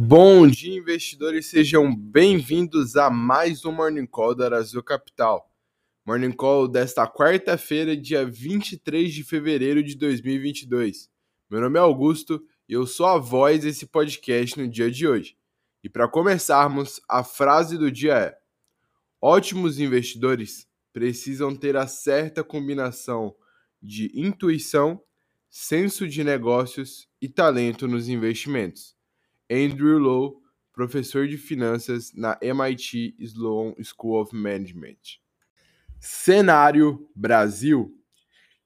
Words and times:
Bom 0.00 0.46
dia, 0.46 0.78
investidores, 0.78 1.46
sejam 1.46 1.92
bem-vindos 1.92 2.94
a 2.94 3.10
mais 3.10 3.64
um 3.64 3.72
Morning 3.72 4.06
Call 4.06 4.32
da 4.32 4.48
Brasil 4.48 4.80
Capital. 4.80 5.52
Morning 6.06 6.30
Call 6.30 6.68
desta 6.68 7.04
quarta-feira, 7.04 7.96
dia 7.96 8.24
23 8.24 9.12
de 9.12 9.24
fevereiro 9.24 9.82
de 9.82 9.96
2022. 9.96 11.10
Meu 11.50 11.60
nome 11.60 11.80
é 11.80 11.82
Augusto 11.82 12.40
e 12.68 12.74
eu 12.74 12.86
sou 12.86 13.06
a 13.06 13.18
voz 13.18 13.62
desse 13.64 13.86
podcast 13.86 14.56
no 14.56 14.68
dia 14.68 14.88
de 14.88 15.04
hoje. 15.04 15.36
E 15.82 15.88
para 15.88 16.06
começarmos, 16.06 17.00
a 17.08 17.24
frase 17.24 17.76
do 17.76 17.90
dia 17.90 18.14
é: 18.14 18.38
Ótimos 19.20 19.80
investidores 19.80 20.68
precisam 20.92 21.56
ter 21.56 21.76
a 21.76 21.88
certa 21.88 22.44
combinação 22.44 23.34
de 23.82 24.12
intuição, 24.14 25.02
senso 25.50 26.06
de 26.06 26.22
negócios 26.22 27.08
e 27.20 27.28
talento 27.28 27.88
nos 27.88 28.08
investimentos. 28.08 28.96
Andrew 29.50 29.98
Lowe, 29.98 30.42
professor 30.72 31.26
de 31.26 31.38
finanças 31.38 32.12
na 32.12 32.38
MIT 32.42 33.16
Sloan 33.18 33.74
School 33.82 34.20
of 34.20 34.36
Management. 34.36 35.18
Cenário 35.98 37.10
Brasil. 37.16 37.94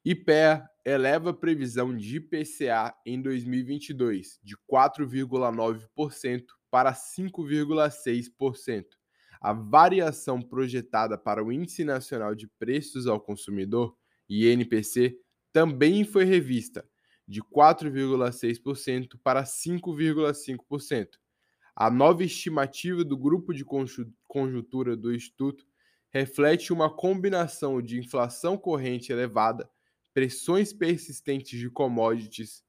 IPEA 0.04 0.68
eleva 0.84 1.30
a 1.30 1.34
previsão 1.34 1.96
de 1.96 2.16
IPCA 2.16 2.92
em 3.06 3.22
2022 3.22 4.40
de 4.42 4.56
4,9% 4.70 6.44
para 6.68 6.92
5,6%. 6.92 8.84
A 9.40 9.52
variação 9.52 10.42
projetada 10.42 11.16
para 11.16 11.44
o 11.44 11.52
Índice 11.52 11.84
Nacional 11.84 12.34
de 12.34 12.48
Preços 12.58 13.06
ao 13.06 13.20
Consumidor, 13.20 13.96
INPC, 14.28 15.16
também 15.52 16.04
foi 16.04 16.24
revista 16.24 16.84
de 17.32 17.42
4,6% 17.42 19.18
para 19.24 19.42
5,5%. 19.46 21.18
A 21.74 21.90
nova 21.90 22.22
estimativa 22.22 23.02
do 23.02 23.16
grupo 23.16 23.54
de 23.54 23.64
conjuntura 24.28 24.94
do 24.94 25.14
Instituto 25.14 25.66
reflete 26.10 26.74
uma 26.74 26.94
combinação 26.94 27.80
de 27.80 27.98
inflação 27.98 28.58
corrente 28.58 29.10
elevada, 29.10 29.70
pressões 30.12 30.74
persistentes 30.74 31.58
de 31.58 31.70
commodities, 31.70 32.62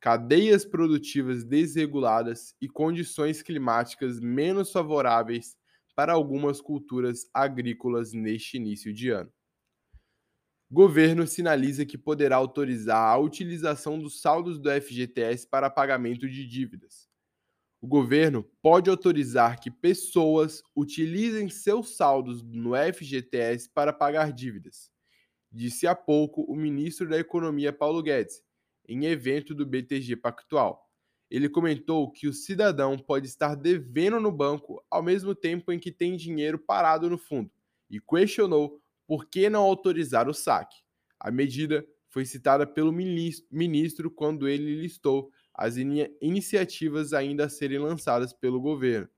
cadeias 0.00 0.64
produtivas 0.64 1.44
desreguladas 1.44 2.54
e 2.58 2.68
condições 2.70 3.42
climáticas 3.42 4.18
menos 4.18 4.72
favoráveis 4.72 5.58
para 5.94 6.14
algumas 6.14 6.58
culturas 6.62 7.28
agrícolas 7.34 8.14
neste 8.14 8.56
início 8.56 8.94
de 8.94 9.10
ano. 9.10 9.30
Governo 10.70 11.28
sinaliza 11.28 11.86
que 11.86 11.96
poderá 11.96 12.34
autorizar 12.36 13.12
a 13.12 13.16
utilização 13.18 14.00
dos 14.00 14.20
saldos 14.20 14.58
do 14.58 14.68
FGTS 14.68 15.46
para 15.46 15.70
pagamento 15.70 16.28
de 16.28 16.44
dívidas. 16.44 17.08
O 17.80 17.86
governo 17.86 18.42
pode 18.60 18.90
autorizar 18.90 19.60
que 19.60 19.70
pessoas 19.70 20.64
utilizem 20.74 21.48
seus 21.48 21.96
saldos 21.96 22.42
no 22.42 22.72
FGTS 22.74 23.70
para 23.72 23.92
pagar 23.92 24.32
dívidas, 24.32 24.90
disse 25.52 25.86
há 25.86 25.94
pouco 25.94 26.42
o 26.42 26.56
ministro 26.56 27.08
da 27.08 27.16
Economia 27.16 27.72
Paulo 27.72 28.02
Guedes, 28.02 28.42
em 28.88 29.04
evento 29.04 29.54
do 29.54 29.64
BTG 29.64 30.16
Pactual. 30.16 30.90
Ele 31.30 31.48
comentou 31.48 32.10
que 32.10 32.26
o 32.26 32.32
cidadão 32.32 32.98
pode 32.98 33.28
estar 33.28 33.54
devendo 33.54 34.18
no 34.18 34.32
banco 34.32 34.84
ao 34.90 35.02
mesmo 35.02 35.32
tempo 35.32 35.70
em 35.70 35.78
que 35.78 35.92
tem 35.92 36.16
dinheiro 36.16 36.58
parado 36.58 37.08
no 37.08 37.18
fundo 37.18 37.52
e 37.88 38.00
questionou 38.00 38.80
por 39.06 39.26
que 39.26 39.48
não 39.48 39.62
autorizar 39.62 40.28
o 40.28 40.34
saque? 40.34 40.76
A 41.18 41.30
medida 41.30 41.86
foi 42.08 42.24
citada 42.24 42.66
pelo 42.66 42.92
ministro 42.92 44.10
quando 44.10 44.48
ele 44.48 44.80
listou 44.80 45.30
as 45.54 45.76
in 45.76 46.06
iniciativas 46.20 47.12
ainda 47.12 47.46
a 47.46 47.48
serem 47.48 47.78
lançadas 47.78 48.32
pelo 48.32 48.60
governo. 48.60 49.08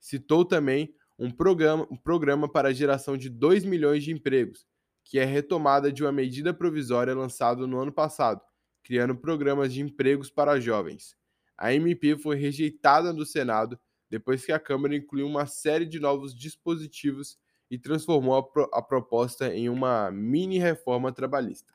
Citou 0.00 0.44
também 0.44 0.94
um 1.18 1.30
programa, 1.30 1.86
um 1.90 1.96
programa 1.96 2.50
para 2.50 2.68
a 2.68 2.72
geração 2.72 3.16
de 3.16 3.28
2 3.28 3.64
milhões 3.64 4.04
de 4.04 4.12
empregos, 4.12 4.66
que 5.04 5.18
é 5.18 5.24
retomada 5.24 5.90
de 5.90 6.02
uma 6.02 6.12
medida 6.12 6.54
provisória 6.54 7.14
lançada 7.14 7.66
no 7.66 7.78
ano 7.80 7.92
passado, 7.92 8.40
criando 8.82 9.16
programas 9.16 9.72
de 9.72 9.80
empregos 9.80 10.30
para 10.30 10.60
jovens. 10.60 11.16
A 11.56 11.74
MP 11.74 12.16
foi 12.16 12.36
rejeitada 12.36 13.12
no 13.12 13.26
Senado 13.26 13.78
depois 14.08 14.44
que 14.44 14.52
a 14.52 14.60
Câmara 14.60 14.96
incluiu 14.96 15.26
uma 15.26 15.46
série 15.46 15.84
de 15.84 15.98
novos 15.98 16.34
dispositivos 16.34 17.36
e 17.70 17.78
transformou 17.78 18.36
a, 18.36 18.42
pro 18.42 18.68
a 18.72 18.82
proposta 18.82 19.54
em 19.54 19.68
uma 19.68 20.10
mini 20.10 20.58
reforma 20.58 21.12
trabalhista. 21.12 21.72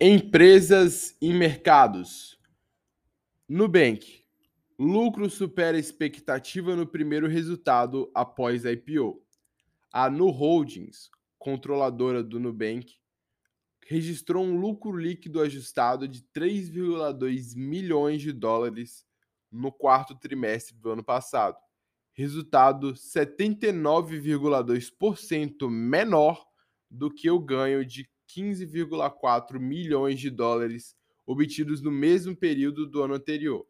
Empresas 0.00 1.16
e 1.20 1.32
mercados. 1.32 2.38
Nubank. 3.48 4.24
Lucro 4.78 5.30
supera 5.30 5.78
expectativa 5.78 6.76
no 6.76 6.86
primeiro 6.86 7.26
resultado 7.26 8.10
após 8.14 8.66
a 8.66 8.72
IPO. 8.72 9.22
A 9.90 10.10
Nu 10.10 10.28
Holdings, 10.28 11.08
controladora 11.38 12.22
do 12.22 12.38
Nubank, 12.38 12.94
registrou 13.86 14.44
um 14.44 14.58
lucro 14.58 14.96
líquido 14.96 15.40
ajustado 15.40 16.06
de 16.06 16.20
3,2 16.34 17.56
milhões 17.56 18.20
de 18.20 18.32
dólares 18.32 19.06
no 19.50 19.72
quarto 19.72 20.14
trimestre 20.14 20.76
do 20.76 20.90
ano 20.90 21.04
passado, 21.04 21.56
resultado 22.16 22.94
79,2% 22.94 25.68
menor 25.68 26.46
do 26.90 27.12
que 27.12 27.30
o 27.30 27.38
ganho 27.38 27.84
de 27.84 28.08
15,4 28.34 29.58
milhões 29.58 30.18
de 30.18 30.30
dólares 30.30 30.96
obtidos 31.26 31.82
no 31.82 31.90
mesmo 31.90 32.34
período 32.34 32.86
do 32.86 33.02
ano 33.02 33.12
anterior. 33.14 33.66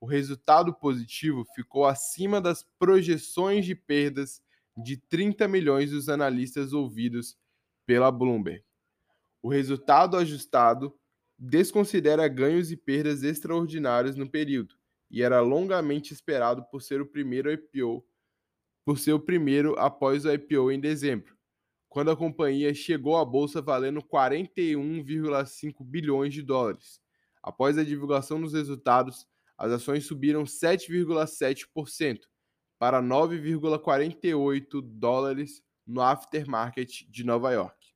O 0.00 0.06
resultado 0.06 0.72
positivo 0.72 1.44
ficou 1.54 1.84
acima 1.84 2.40
das 2.40 2.66
projeções 2.78 3.66
de 3.66 3.74
perdas 3.74 4.40
de 4.76 4.96
30 4.96 5.46
milhões 5.46 5.90
dos 5.90 6.08
analistas 6.08 6.72
ouvidos 6.72 7.36
pela 7.84 8.10
Bloomberg. 8.10 8.64
O 9.42 9.50
resultado 9.50 10.16
ajustado 10.16 10.98
desconsidera 11.38 12.26
ganhos 12.26 12.72
e 12.72 12.76
perdas 12.76 13.22
extraordinários 13.22 14.16
no 14.16 14.30
período, 14.30 14.74
e 15.12 15.22
era 15.22 15.40
longamente 15.40 16.14
esperado 16.14 16.64
por 16.70 16.80
ser 16.80 17.02
o 17.02 17.06
primeiro 17.06 17.52
IPO, 17.52 18.02
por 18.82 18.98
ser 18.98 19.12
o 19.12 19.20
primeiro 19.20 19.78
após 19.78 20.24
o 20.24 20.32
IPO 20.32 20.72
em 20.72 20.80
dezembro, 20.80 21.36
quando 21.88 22.10
a 22.10 22.16
companhia 22.16 22.72
chegou 22.72 23.18
à 23.18 23.24
bolsa 23.24 23.60
valendo 23.60 24.02
41,5 24.02 25.84
bilhões 25.84 26.32
de 26.32 26.42
dólares. 26.42 26.98
Após 27.42 27.76
a 27.76 27.84
divulgação 27.84 28.40
dos 28.40 28.54
resultados, 28.54 29.26
as 29.58 29.70
ações 29.70 30.06
subiram 30.06 30.44
7,7% 30.44 32.20
para 32.78 33.02
9,48 33.02 34.80
dólares 34.80 35.62
no 35.86 36.00
aftermarket 36.00 37.04
de 37.08 37.22
Nova 37.22 37.52
York. 37.52 37.92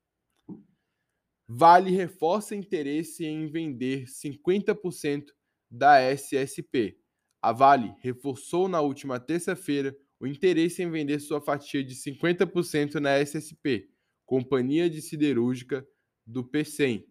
Vale 1.48 1.91
reforça 1.91 2.54
interesse 2.54 3.25
em 3.25 3.47
vender 3.47 4.04
50% 4.04 5.31
da 5.71 6.00
SSP, 6.00 6.98
a 7.46 7.52
Vale 7.52 7.94
reforçou 8.00 8.66
na 8.66 8.80
última 8.80 9.20
terça-feira 9.20 9.96
o 10.18 10.26
interesse 10.26 10.82
em 10.82 10.90
vender 10.90 11.20
sua 11.20 11.40
fatia 11.40 11.84
de 11.84 11.94
50% 11.94 12.94
na 12.94 13.20
SSP, 13.20 13.88
companhia 14.24 14.90
de 14.90 15.00
siderúrgica 15.00 15.86
do 16.26 16.42
P100. 16.42 17.04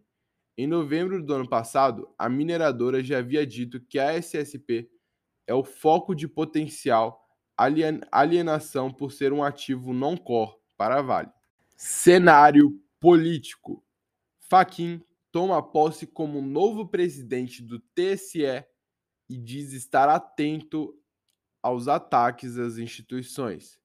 Em 0.58 0.68
novembro 0.68 1.24
do 1.24 1.34
ano 1.34 1.48
passado, 1.48 2.14
a 2.18 2.28
mineradora 2.28 3.02
já 3.02 3.20
havia 3.20 3.48
dito 3.48 3.80
que 3.80 3.98
a 3.98 4.12
SSP 4.12 4.90
é 5.48 5.54
o 5.54 5.64
foco 5.64 6.14
de 6.14 6.28
potencial 6.28 7.26
alienação 8.12 8.92
por 8.92 9.14
ser 9.14 9.32
um 9.32 9.42
ativo 9.42 9.94
non-core 9.94 10.58
para 10.76 11.00
a 11.00 11.02
Vale. 11.02 11.30
Cenário 11.78 12.78
político. 13.00 13.82
Faquin 14.50 15.02
toma 15.32 15.64
posse 15.64 16.06
como 16.06 16.42
novo 16.42 16.86
presidente 16.86 17.64
do 17.64 17.80
TSE 17.80 18.66
e 19.30 19.38
diz 19.38 19.74
estar 19.74 20.10
atento 20.10 20.94
aos 21.62 21.88
ataques 21.88 22.58
às 22.58 22.78
instituições. 22.78 23.80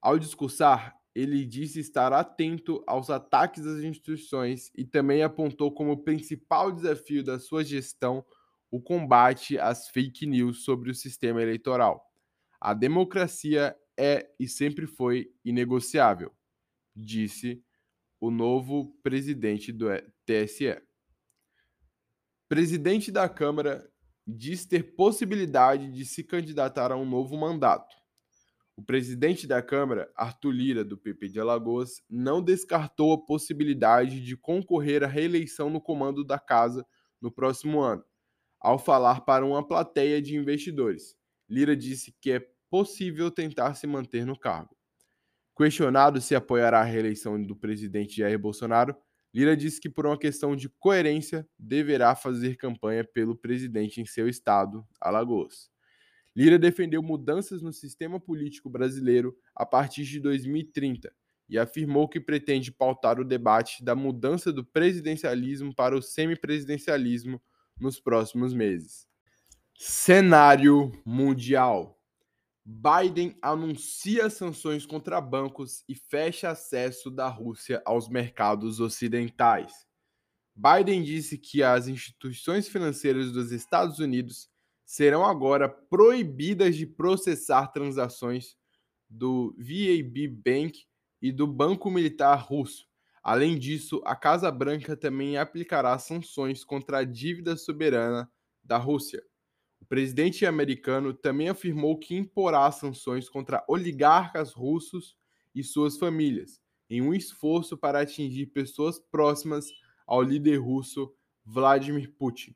Ao 0.00 0.18
discursar, 0.18 0.96
ele 1.14 1.44
disse 1.44 1.80
estar 1.80 2.12
atento 2.12 2.82
aos 2.86 3.10
ataques 3.10 3.66
às 3.66 3.82
instituições 3.82 4.70
e 4.76 4.84
também 4.84 5.22
apontou 5.22 5.72
como 5.72 6.02
principal 6.02 6.72
desafio 6.72 7.22
da 7.22 7.38
sua 7.38 7.64
gestão 7.64 8.24
o 8.70 8.80
combate 8.80 9.58
às 9.58 9.88
fake 9.88 10.26
news 10.26 10.64
sobre 10.64 10.90
o 10.90 10.94
sistema 10.94 11.42
eleitoral. 11.42 12.02
A 12.58 12.72
democracia 12.72 13.76
é 13.98 14.30
e 14.40 14.48
sempre 14.48 14.86
foi 14.86 15.30
inegociável, 15.44 16.34
disse 16.96 17.62
o 18.18 18.30
novo 18.30 18.96
presidente 19.02 19.72
do 19.72 19.88
TSE. 20.24 20.80
Presidente 22.48 23.10
da 23.10 23.28
Câmara 23.28 23.91
diz 24.26 24.66
ter 24.66 24.94
possibilidade 24.94 25.90
de 25.90 26.04
se 26.04 26.22
candidatar 26.22 26.92
a 26.92 26.96
um 26.96 27.04
novo 27.04 27.36
mandato. 27.36 27.94
O 28.74 28.82
presidente 28.82 29.46
da 29.46 29.60
Câmara, 29.60 30.10
Arthur 30.16 30.50
Lira, 30.50 30.84
do 30.84 30.96
PP 30.96 31.28
de 31.28 31.40
Alagoas, 31.40 32.02
não 32.08 32.42
descartou 32.42 33.12
a 33.12 33.24
possibilidade 33.24 34.20
de 34.20 34.36
concorrer 34.36 35.04
à 35.04 35.06
reeleição 35.06 35.68
no 35.68 35.80
comando 35.80 36.24
da 36.24 36.38
casa 36.38 36.86
no 37.20 37.30
próximo 37.30 37.80
ano, 37.80 38.02
ao 38.58 38.78
falar 38.78 39.22
para 39.22 39.44
uma 39.44 39.66
plateia 39.66 40.22
de 40.22 40.36
investidores. 40.36 41.14
Lira 41.48 41.76
disse 41.76 42.16
que 42.20 42.32
é 42.32 42.46
possível 42.70 43.30
tentar 43.30 43.74
se 43.74 43.86
manter 43.86 44.24
no 44.24 44.38
cargo. 44.38 44.74
Questionado 45.54 46.18
se 46.20 46.34
apoiará 46.34 46.80
a 46.80 46.84
reeleição 46.84 47.40
do 47.42 47.54
presidente 47.54 48.16
Jair 48.16 48.38
Bolsonaro, 48.38 48.96
Lira 49.34 49.56
disse 49.56 49.80
que, 49.80 49.88
por 49.88 50.06
uma 50.06 50.18
questão 50.18 50.54
de 50.54 50.68
coerência, 50.68 51.48
deverá 51.58 52.14
fazer 52.14 52.56
campanha 52.56 53.02
pelo 53.02 53.34
presidente 53.34 54.00
em 54.00 54.04
seu 54.04 54.28
estado, 54.28 54.86
Alagoas. 55.00 55.70
Lira 56.36 56.58
defendeu 56.58 57.02
mudanças 57.02 57.62
no 57.62 57.72
sistema 57.72 58.20
político 58.20 58.68
brasileiro 58.68 59.36
a 59.54 59.64
partir 59.64 60.04
de 60.04 60.20
2030 60.20 61.12
e 61.48 61.58
afirmou 61.58 62.08
que 62.08 62.20
pretende 62.20 62.72
pautar 62.72 63.20
o 63.20 63.24
debate 63.24 63.84
da 63.84 63.94
mudança 63.94 64.52
do 64.52 64.64
presidencialismo 64.64 65.74
para 65.74 65.96
o 65.96 66.02
semipresidencialismo 66.02 67.40
nos 67.78 68.00
próximos 68.00 68.54
meses. 68.54 69.06
Cenário 69.76 70.92
mundial. 71.04 72.01
Biden 72.64 73.36
anuncia 73.42 74.30
sanções 74.30 74.86
contra 74.86 75.20
bancos 75.20 75.82
e 75.88 75.96
fecha 75.96 76.50
acesso 76.50 77.10
da 77.10 77.28
Rússia 77.28 77.82
aos 77.84 78.08
mercados 78.08 78.78
ocidentais. 78.78 79.86
Biden 80.54 81.02
disse 81.02 81.36
que 81.38 81.62
as 81.62 81.88
instituições 81.88 82.68
financeiras 82.68 83.32
dos 83.32 83.50
Estados 83.50 83.98
Unidos 83.98 84.48
serão 84.84 85.24
agora 85.24 85.68
proibidas 85.68 86.76
de 86.76 86.86
processar 86.86 87.68
transações 87.68 88.56
do 89.08 89.54
VAB 89.58 90.28
Bank 90.28 90.84
e 91.20 91.32
do 91.32 91.46
Banco 91.46 91.90
Militar 91.90 92.36
Russo. 92.36 92.86
Além 93.22 93.58
disso, 93.58 94.02
a 94.04 94.14
Casa 94.14 94.50
Branca 94.50 94.96
também 94.96 95.36
aplicará 95.36 95.98
sanções 95.98 96.64
contra 96.64 96.98
a 96.98 97.04
dívida 97.04 97.56
soberana 97.56 98.30
da 98.62 98.76
Rússia. 98.76 99.22
O 99.82 99.84
presidente 99.84 100.46
americano 100.46 101.12
também 101.12 101.48
afirmou 101.48 101.98
que 101.98 102.14
imporá 102.14 102.70
sanções 102.70 103.28
contra 103.28 103.64
oligarcas 103.66 104.52
russos 104.52 105.16
e 105.52 105.64
suas 105.64 105.98
famílias, 105.98 106.62
em 106.88 107.02
um 107.02 107.12
esforço 107.12 107.76
para 107.76 108.00
atingir 108.00 108.46
pessoas 108.46 109.00
próximas 109.00 109.66
ao 110.06 110.22
líder 110.22 110.58
russo 110.58 111.12
Vladimir 111.44 112.14
Putin. 112.16 112.54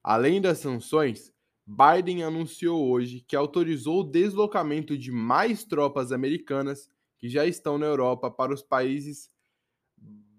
Além 0.00 0.40
das 0.40 0.58
sanções, 0.58 1.34
Biden 1.66 2.22
anunciou 2.22 2.88
hoje 2.88 3.24
que 3.26 3.34
autorizou 3.34 4.02
o 4.02 4.08
deslocamento 4.08 4.96
de 4.96 5.10
mais 5.10 5.64
tropas 5.64 6.12
americanas 6.12 6.88
que 7.18 7.28
já 7.28 7.44
estão 7.44 7.78
na 7.78 7.86
Europa 7.86 8.30
para 8.30 8.54
os 8.54 8.62
países 8.62 9.28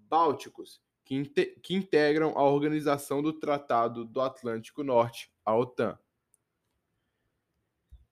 bálticos, 0.08 0.80
que, 1.04 1.22
que 1.62 1.74
integram 1.74 2.32
a 2.36 2.42
Organização 2.42 3.22
do 3.22 3.34
Tratado 3.34 4.06
do 4.06 4.22
Atlântico 4.22 4.82
Norte, 4.82 5.30
a 5.44 5.54
OTAN. 5.54 5.98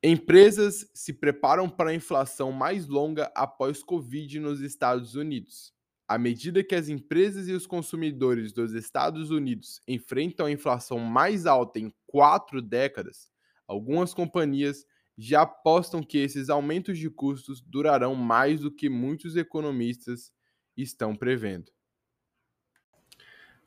Empresas 0.03 0.91
se 0.95 1.13
preparam 1.13 1.69
para 1.69 1.91
a 1.91 1.95
inflação 1.95 2.51
mais 2.51 2.87
longa 2.87 3.31
após 3.35 3.83
Covid 3.83 4.41
nos 4.41 4.63
Estados 4.63 5.15
Unidos. 5.15 5.75
À 6.09 6.17
medida 6.17 6.65
que 6.65 6.75
as 6.75 6.89
empresas 6.89 7.49
e 7.49 7.53
os 7.53 7.67
consumidores 7.67 8.51
dos 8.53 8.73
Estados 8.73 9.31
Unidos 9.31 9.81
enfrentam 9.87 10.47
a 10.47 10.51
inflação 10.51 10.99
mais 10.99 11.45
alta 11.45 11.79
em 11.79 11.93
quatro 12.07 12.63
décadas, 12.63 13.31
algumas 13.69 14.15
companhias 14.15 14.87
já 15.19 15.43
apostam 15.43 16.03
que 16.03 16.17
esses 16.17 16.49
aumentos 16.49 16.99
de 16.99 17.11
custos 17.11 17.61
durarão 17.61 18.15
mais 18.15 18.61
do 18.61 18.75
que 18.75 18.89
muitos 18.89 19.37
economistas 19.37 20.33
estão 20.75 21.15
prevendo. 21.15 21.71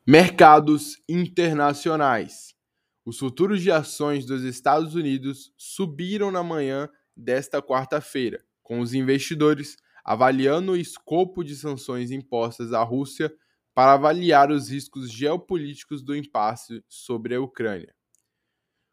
Mercados 0.04 1.00
internacionais. 1.08 2.54
Os 3.06 3.18
futuros 3.18 3.60
de 3.60 3.70
ações 3.70 4.24
dos 4.24 4.42
Estados 4.44 4.94
Unidos 4.94 5.52
subiram 5.58 6.30
na 6.30 6.42
manhã 6.42 6.88
desta 7.14 7.60
quarta-feira, 7.60 8.42
com 8.62 8.80
os 8.80 8.94
investidores 8.94 9.76
avaliando 10.02 10.72
o 10.72 10.76
escopo 10.76 11.44
de 11.44 11.54
sanções 11.54 12.10
impostas 12.10 12.72
à 12.72 12.82
Rússia 12.82 13.30
para 13.74 13.92
avaliar 13.92 14.50
os 14.50 14.70
riscos 14.70 15.12
geopolíticos 15.12 16.02
do 16.02 16.16
impasse 16.16 16.82
sobre 16.88 17.34
a 17.34 17.40
Ucrânia. 17.42 17.94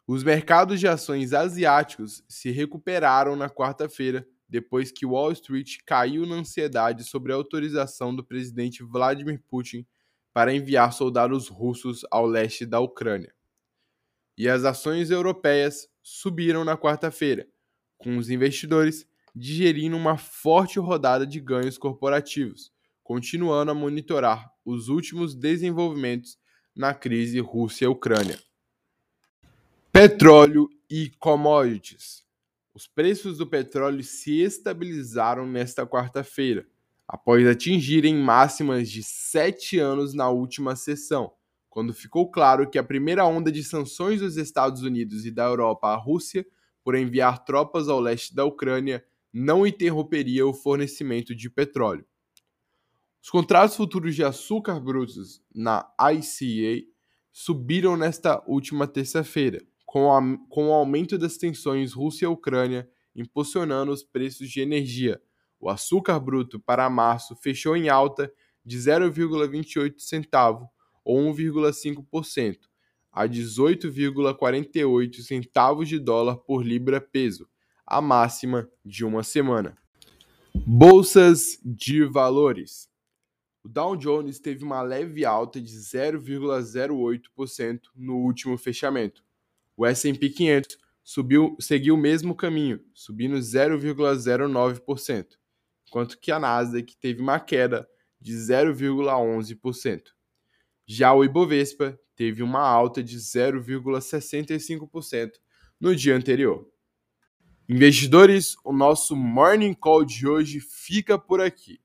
Os 0.06 0.26
mercados 0.26 0.82
de 0.82 0.90
ações 0.90 1.32
asiáticos 1.32 2.22
se 2.28 2.52
recuperaram 2.52 3.38
na 3.38 3.50
quarta-feira, 3.50 4.28
depois 4.48 4.92
que 4.92 5.06
Wall 5.06 5.32
Street 5.32 5.78
caiu 5.86 6.26
na 6.26 6.36
ansiedade 6.36 7.06
sobre 7.06 7.32
a 7.32 7.36
autorização 7.36 8.14
do 8.14 8.26
presidente 8.26 8.84
Vladimir 8.84 9.42
Putin 9.48 9.86
para 10.34 10.54
enviar 10.54 10.92
soldados 10.92 11.48
russos 11.48 12.02
ao 12.12 12.26
leste 12.26 12.66
da 12.66 12.82
Ucrânia 12.82 13.34
e 14.38 14.48
as 14.48 14.64
ações 14.64 15.12
europeias 15.12 15.88
subiram 16.02 16.64
na 16.64 16.78
quarta-feira, 16.78 17.48
com 17.98 18.18
os 18.18 18.30
investidores 18.30 19.08
digerindo 19.36 19.96
uma 19.96 20.18
forte 20.18 20.80
rodada 20.80 21.26
de 21.26 21.40
ganhos 21.40 21.78
corporativos, 21.78 22.72
continuando 23.04 23.72
a 23.72 23.76
monitorar 23.76 24.52
os 24.66 24.90
últimos 24.90 25.36
desenvolvimentos 25.36 26.38
na 26.76 26.94
crise 26.94 27.40
Rússia-Ucrânia. 27.40 28.40
Petróleo 29.92 30.70
e 30.90 31.10
commodities. 31.20 32.26
Os 32.74 32.88
preços 32.88 33.38
do 33.38 33.48
petróleo 33.48 34.04
se 34.04 34.42
estabilizaram 34.42 35.46
nesta 35.46 35.86
quarta-feira, 35.86 36.66
após 37.08 37.46
atingirem 37.46 38.16
máximas 38.16 38.90
de 38.90 39.04
sete 39.04 39.78
anos 39.78 40.14
na 40.14 40.30
última 40.30 40.76
sessão 40.76 41.34
quando 41.72 41.94
ficou 41.94 42.30
claro 42.30 42.70
que 42.70 42.78
a 42.78 42.84
primeira 42.84 43.26
onda 43.26 43.50
de 43.50 43.64
sanções 43.64 44.20
dos 44.20 44.36
Estados 44.36 44.84
Unidos 44.84 45.26
e 45.26 45.32
da 45.32 45.46
Europa 45.46 45.88
à 45.88 45.96
Rússia 45.96 46.46
por 46.84 46.96
enviar 46.96 47.46
tropas 47.46 47.88
ao 47.88 47.98
leste 47.98 48.36
da 48.36 48.44
Ucrânia 48.44 49.04
não 49.34 49.66
interromperia 49.66 50.46
o 50.46 50.54
fornecimento 50.54 51.34
de 51.34 51.50
petróleo. 51.50 52.06
Os 53.24 53.30
contratos 53.30 53.78
futuros 53.78 54.14
de 54.14 54.24
açúcar 54.24 54.82
brutos 54.82 55.42
na 55.56 55.90
ICA 56.12 56.86
subiram 57.32 57.96
nesta 57.96 58.44
última 58.46 58.86
terça-feira, 58.86 59.64
com, 59.86 60.46
com 60.50 60.68
o 60.68 60.74
aumento 60.74 61.18
das 61.18 61.38
tensões 61.38 61.94
Rússia-Ucrânia 61.94 62.90
impulsionando 63.16 63.94
os 63.94 64.04
preços 64.04 64.50
de 64.50 64.60
energia. 64.60 65.22
O 65.58 65.70
açúcar 65.70 66.20
bruto 66.20 66.60
para 66.60 66.90
março 66.90 67.34
fechou 67.38 67.78
em 67.78 67.88
alta 67.88 68.30
de 68.66 68.78
0,28 68.78 70.00
centavo 70.00 70.70
ou 71.04 71.20
1,5%, 71.34 72.58
a 73.12 73.28
18,48 73.28 75.22
centavos 75.22 75.90
de 75.90 76.00
dólar 76.00 76.38
por 76.38 76.66
libra 76.66 77.02
peso, 77.02 77.50
a 77.86 78.02
máxima 78.02 78.70
de 78.86 79.04
uma 79.04 79.24
semana. 79.24 79.78
Bolsas 80.54 81.60
de 81.64 82.06
valores. 82.06 82.90
O 83.64 83.70
Dow 83.70 83.96
Jones 83.96 84.40
teve 84.40 84.64
uma 84.64 84.82
leve 84.82 85.24
alta 85.26 85.62
de 85.62 85.78
0,08% 85.78 87.80
no 87.96 88.18
último 88.18 88.58
fechamento. 88.58 89.24
O 89.78 89.86
S&P 89.86 90.30
500 90.30 90.78
subiu, 91.04 91.56
seguiu 91.60 91.94
o 91.96 91.98
mesmo 91.98 92.36
caminho, 92.36 92.80
subindo 92.94 93.38
0,09%, 93.38 95.26
enquanto 95.88 96.20
que 96.20 96.32
a 96.32 96.40
Nasdaq 96.40 96.96
teve 96.98 97.22
uma 97.22 97.40
queda 97.40 97.88
de 98.20 98.34
0,11%. 98.34 100.02
Já 100.94 101.14
o 101.14 101.24
Ibovespa 101.24 101.98
teve 102.18 102.44
uma 102.44 102.60
alta 102.60 103.02
de 103.02 103.18
0,65% 103.18 105.32
no 105.80 105.96
dia 105.96 106.14
anterior. 106.14 106.68
Investidores, 107.70 108.58
o 108.66 108.74
nosso 108.74 109.16
Morning 109.16 109.74
Call 109.74 110.04
de 110.04 110.28
hoje 110.28 110.60
fica 110.60 111.18
por 111.18 111.40
aqui. 111.40 111.80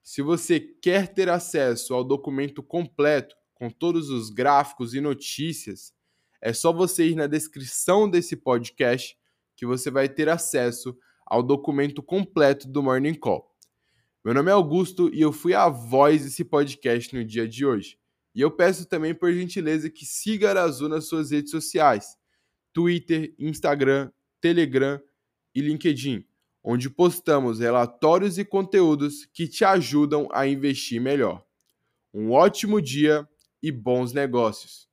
Se 0.00 0.22
você 0.22 0.60
quer 0.60 1.08
ter 1.08 1.28
acesso 1.28 1.92
ao 1.92 2.04
documento 2.04 2.62
completo, 2.62 3.34
com 3.52 3.68
todos 3.68 4.10
os 4.10 4.30
gráficos 4.30 4.94
e 4.94 5.00
notícias, 5.00 5.92
é 6.40 6.52
só 6.52 6.72
você 6.72 7.08
ir 7.08 7.16
na 7.16 7.26
descrição 7.26 8.08
desse 8.08 8.36
podcast 8.36 9.18
que 9.56 9.66
você 9.66 9.90
vai 9.90 10.08
ter 10.08 10.28
acesso 10.28 10.96
ao 11.26 11.42
documento 11.42 12.00
completo 12.00 12.68
do 12.68 12.80
Morning 12.80 13.14
Call. 13.14 13.44
Meu 14.24 14.32
nome 14.32 14.52
é 14.52 14.54
Augusto 14.54 15.12
e 15.12 15.20
eu 15.20 15.32
fui 15.32 15.52
a 15.52 15.68
voz 15.68 16.22
desse 16.22 16.44
podcast 16.44 17.12
no 17.12 17.24
dia 17.24 17.48
de 17.48 17.66
hoje. 17.66 18.00
E 18.34 18.40
eu 18.40 18.50
peço 18.50 18.86
também, 18.86 19.14
por 19.14 19.32
gentileza, 19.32 19.90
que 19.90 20.06
siga 20.06 20.50
Arazu 20.50 20.88
nas 20.88 21.06
suas 21.06 21.30
redes 21.30 21.50
sociais: 21.50 22.16
Twitter, 22.72 23.34
Instagram, 23.38 24.10
Telegram 24.40 25.00
e 25.54 25.60
LinkedIn, 25.60 26.24
onde 26.62 26.88
postamos 26.88 27.58
relatórios 27.58 28.38
e 28.38 28.44
conteúdos 28.44 29.26
que 29.26 29.46
te 29.46 29.64
ajudam 29.64 30.28
a 30.32 30.46
investir 30.46 31.00
melhor. 31.00 31.44
Um 32.12 32.30
ótimo 32.32 32.80
dia 32.80 33.28
e 33.62 33.70
bons 33.70 34.12
negócios! 34.12 34.91